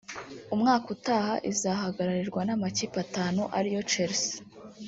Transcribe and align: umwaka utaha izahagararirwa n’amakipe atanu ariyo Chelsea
umwaka 0.53 0.85
utaha 0.95 1.33
izahagararirwa 1.51 2.41
n’amakipe 2.47 2.97
atanu 3.05 3.41
ariyo 3.57 3.81
Chelsea 3.91 4.35